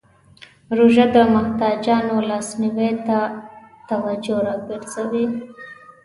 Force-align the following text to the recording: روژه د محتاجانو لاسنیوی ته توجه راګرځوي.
روژه 0.77 1.05
د 1.15 1.17
محتاجانو 1.33 2.15
لاسنیوی 2.29 2.91
ته 3.07 3.19
توجه 3.89 4.37
راګرځوي. 4.47 5.25